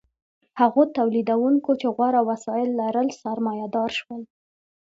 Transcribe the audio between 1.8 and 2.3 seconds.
چې غوره